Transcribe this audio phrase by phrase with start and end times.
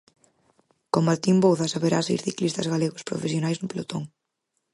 [0.93, 4.03] Con Martín Bouzas haberá seis ciclistas galegos profesionais no pelotón.